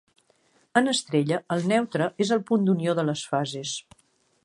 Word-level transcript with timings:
En 0.81 0.91
estrella, 0.93 1.39
el 1.57 1.63
neutre 1.73 2.09
és 2.27 2.35
el 2.37 2.43
punt 2.51 2.67
d'unió 2.71 2.97
de 3.01 3.07
les 3.11 3.27
fases. 3.35 3.79